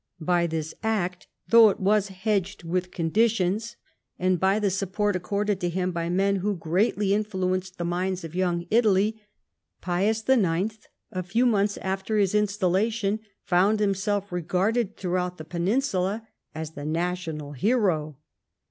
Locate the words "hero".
17.51-18.17